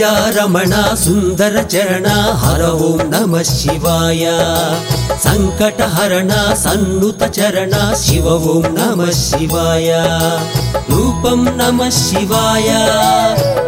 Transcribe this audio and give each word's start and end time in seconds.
पूजा 0.00 0.28
रमणा 0.34 0.82
सुन्दरचरणा 0.96 2.14
हर 2.42 2.62
ॐ 2.64 3.00
नमः 3.12 3.42
शिवाय। 3.44 4.24
सङ्कटहरण 5.24 6.30
सन्नतचरणा 6.62 7.82
शिव 8.02 8.28
ॐ 8.52 8.68
नमः 8.78 9.10
शिवाय। 9.20 9.90
रूपं 10.90 11.44
नमः 11.58 11.90
शिवाय 11.98 12.70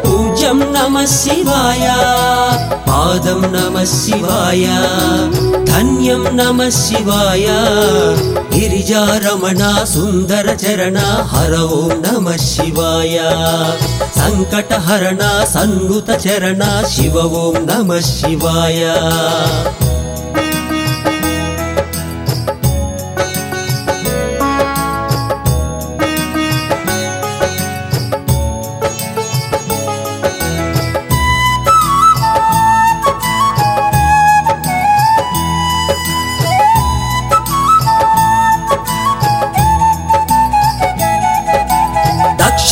पूज्यं 0.07 0.65
नमः 0.77 1.05
शिवाय। 1.17 1.87
पादं 3.13 3.41
नमः 3.53 3.85
शिवाय 3.85 4.65
धन्यं 5.69 6.23
नमः 6.37 6.69
शिवाय 6.77 7.45
गिरिजा 8.53 9.03
रमणा 9.25 9.73
सुन्दरचरणा 9.93 11.05
हर 11.33 11.55
ॐ 11.61 11.93
नमः 12.05 12.37
शिवाय 12.45 13.19
सङ्कटहरणा 14.17 15.31
सन्नुतचरणा 15.53 16.71
शिव 16.95 17.19
ॐ 17.25 17.61
नमः 17.69 18.01
शिवाय 18.09 18.81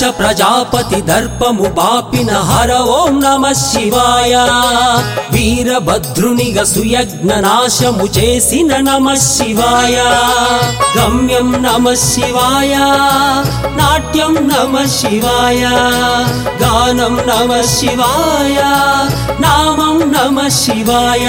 దక్ష 0.01 0.19
ప్రజాపతి 0.19 0.99
దర్పము 1.09 1.67
బాపిన 1.79 2.31
హర 2.51 2.73
ఓం 2.93 3.15
నమ 3.25 3.45
శివాయ. 3.63 4.35
వీరభద్రునిగ 5.35 6.59
సుయజ్ఞ 6.73 7.31
నాశము 7.47 8.07
చేసిన 8.17 8.71
నమ 8.89 9.15
శివాయ. 9.27 9.97
గమ్యం 11.01 11.49
నమ 11.65 11.87
శివాయ 12.03 12.75
నాట్యం 13.79 14.35
నమ 14.49 14.77
శివాయ 14.95 15.63
గానం 16.63 17.15
నమ 17.29 17.53
శివాయ 17.71 18.59
నామం 19.45 19.99
నమ 20.15 20.41
శివాయ 20.57 21.27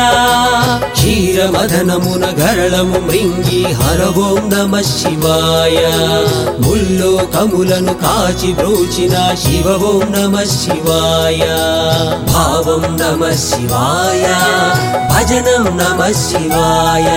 క్షీరమదనమున 0.96 2.26
గరళము 2.40 3.00
మృంగి 3.08 3.62
హర 3.80 4.02
నమ 4.52 4.82
శివాయ 4.90 5.80
ముల్లోకములను 6.64 7.96
కాచి 8.04 8.52
బ్రోచిన 8.54 9.16
శివ 9.44 9.78
ఓం 9.84 10.04
నమ 10.16 10.44
శివాయ 10.54 11.46
భావం 12.32 12.86
నమ 13.02 13.32
శివాయ 13.42 14.28
భజనం 15.12 15.66
నమ 15.80 16.02
శివాయ 16.22 17.10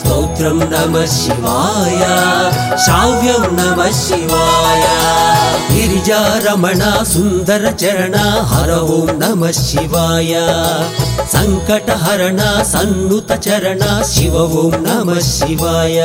స్తోత్రం 0.00 0.58
నమ 0.72 1.04
శివాయ 1.14 1.73
ಶಿವಾಯ, 1.74 2.04
ಶಾವ್ಯಂ 2.86 3.44
ನಮ 3.56 3.82
ಶಿವಾಯ. 4.06 4.84
ಗಿರಿಜಾ 5.74 6.20
ರಮಣ 6.38 6.82
ಸುಂದರ 7.02 7.64
ಚರಣ 7.76 8.14
ಹರ 8.40 8.70
ಓಂ 8.70 9.10
ನಮ 9.18 9.50
ಶಿವಾಯ. 9.50 10.34
ಸಂಕಟ 11.32 11.90
ಹರಣ 11.90 12.40
ಸನ್ನುತ 12.62 13.32
ಚರಣ 13.32 13.82
ಶಿವ 14.02 14.34
ಓಂ 14.34 14.72
ನಮ 14.72 15.18
ಶಿವಾಯ. 15.18 16.02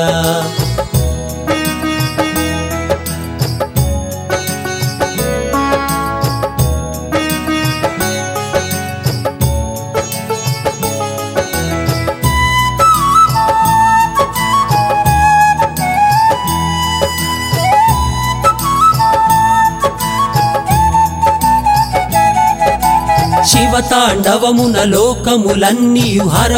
శివతాండవమున 23.80 24.78
లోకములన్నీ 24.84 26.08
హర 26.34 26.54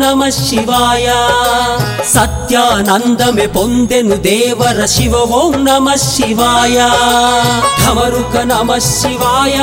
నమ 0.00 0.28
శివాయ. 0.28 1.06
సత్యానందమె 2.14 3.46
పొందెను 3.46 4.16
దేవర 4.16 4.84
శివ 4.84 5.14
ఓం 5.38 5.64
నమ 5.64 5.94
శివాయ. 5.94 6.78
ధమరుక 7.84 8.36
నమ 8.36 8.78
శివాయ 8.78 9.56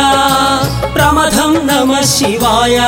ప్రమథం 0.95 1.53
నమ 1.67 2.01
శివాయ 2.01 2.79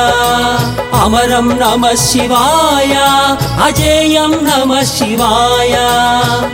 అమరం 1.04 1.48
నమ 1.62 1.94
శివాయ 1.94 2.94
అజేయం 3.66 4.34
నమ 4.48 4.82
శివాయ. 4.82 5.74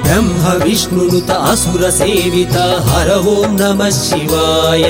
బ్రహ్మ 0.04 0.44
విష్ణునుత 0.64 1.30
అసుర 1.30 1.90
సేవిత 1.90 2.56
హర 2.88 3.10
ఓం 3.34 3.50
నమ 3.62 3.88
శివాయ. 3.88 4.86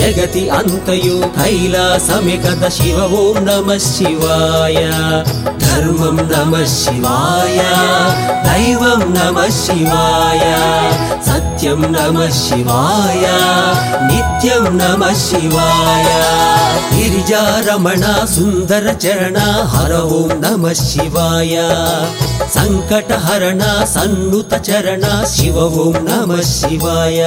జగతి 0.00 0.42
అంతయు 0.58 1.18
కైలా 1.36 1.86
समिकत 1.98 2.68
शिव 2.72 2.98
ॐ 3.04 3.40
नमः 3.40 3.78
शिवाय। 3.78 4.74
धर्मं 5.60 6.20
नमः 6.30 6.64
शिवाय। 6.64 7.58
दैवं 8.44 9.02
नमः 9.08 9.48
शिवाय। 9.48 10.40
सत्यं 11.26 11.80
नमः 11.90 12.30
शिवाय। 12.30 13.26
नित्यं 14.02 14.64
नमः 14.72 15.14
शिवाय। 15.14 16.04
गिरिजारमणा 16.94 18.26
सुन्दरचरणा 18.26 19.46
हर 19.68 19.92
ॐ 19.92 20.40
नमः 20.44 20.72
शिवाय। 20.72 21.56
सङ्कटहरणा 22.54 23.84
सन्नुतचरणा 23.84 25.24
शिव 25.24 25.58
ॐ 25.58 25.92
नमः 26.08 26.42
शिवाय। 26.42 27.20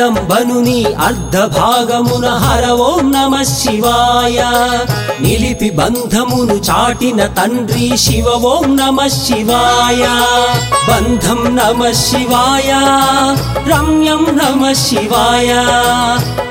శివాయ 0.00 0.10
జగదంబనుని 0.10 0.80
అర్ధ 1.06 1.36
భాగమున 1.56 2.26
హరవో 2.44 3.00
నమ 3.04 3.42
శివాయ. 3.42 4.38
నిలిపి 5.20 5.70
బంధమును 5.70 6.56
చాటిన 6.68 7.26
తండ్రి 7.26 7.88
శివవో 7.96 8.54
నమ 8.68 9.06
శివాయ. 9.06 10.04
బంధం 10.88 11.40
నమ 11.56 11.90
శివాయ 11.90 12.70
రమ్యం 13.70 14.24
నమ 14.40 14.72
శివాయ 14.72 15.52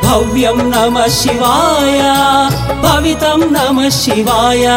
భవ్యం 0.06 0.60
నమ 0.72 1.06
శివాయ 1.22 2.02
భవితం 2.84 3.42
నమ 3.58 3.90
శివాయ. 4.04 4.68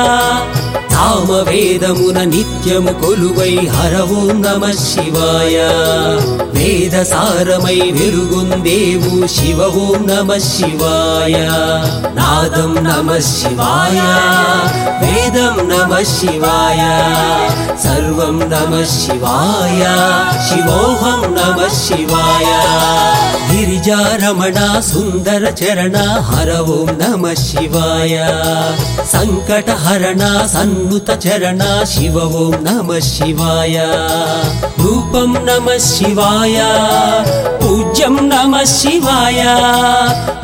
సామవేదమున 1.03 2.19
నిత్యము 2.25 2.93
కొలువై 3.03 3.55
హరవో 3.77 4.21
నమ 4.45 4.65
శివాయ. 4.71 5.57
వేద 6.57 6.97
సారమై 7.03 7.79
देवो 8.63 9.27
ॐ 9.67 10.05
नमः 10.07 10.39
शिवाय 10.39 11.35
नादं 12.19 12.75
नमः 12.85 13.19
शिवाय 13.29 13.99
वेदं 15.03 15.57
नमः 15.71 16.03
शिवाय 16.13 16.83
सर्वं 17.85 18.39
नमः 18.53 18.85
शिवाय 18.95 19.83
शिवोऽहं 20.49 21.23
नमः 21.39 21.69
शिवाय। 21.83 23.32
గిరిజారమణ 23.53 24.81
సుందర 24.81 25.55
చరణ 25.61 25.97
హర 26.29 26.51
ఓం 26.75 26.89
నమ 27.01 27.35
శివాయ. 27.35 28.17
సంకట 29.13 29.71
హరణ 29.71 30.47
సన్నుత 30.55 31.27
చరణ 31.27 31.63
శివ 31.85 32.17
ఓం 32.43 32.55
నమ 32.65 32.99
శివాయ. 32.99 33.77
రూపం 34.83 35.33
నమ 35.49 35.77
శివాయ 35.77 36.59
పూజ్యం 37.63 38.17
నమ 38.29 38.63
శివాయ 38.63 39.43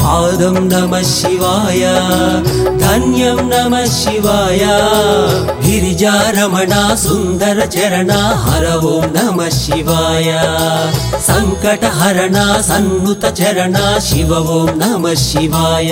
పాదం 0.02 0.69
నమ 0.69 1.00
శివాయ 1.02 1.84
ధన్యం 2.82 3.50
నమ 3.50 3.84
శివాయ. 3.84 4.64
గిరిజారమణ 5.64 6.75
సుందర 6.94 7.58
చరణ 7.76 8.12
హర 8.44 8.66
ఓం 8.93 9.06
నమ 9.19 9.49
శివాయ. 9.49 10.31
సంకట 11.28 11.84
హరణ 11.84 12.38
సన్ 12.69 12.97
अमृतचरणा 12.98 13.98
शिव 14.02 14.32
ॐ 14.34 14.70
नमः 14.78 15.14
शिवाय। 15.24 15.90